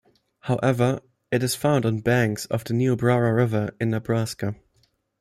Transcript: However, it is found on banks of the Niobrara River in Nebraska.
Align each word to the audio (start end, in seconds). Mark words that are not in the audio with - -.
However, 0.39 1.01
it 1.29 1.43
is 1.43 1.53
found 1.53 1.85
on 1.85 1.99
banks 1.99 2.45
of 2.47 2.63
the 2.63 2.73
Niobrara 2.73 3.35
River 3.35 3.75
in 3.79 3.91
Nebraska. 3.91 4.55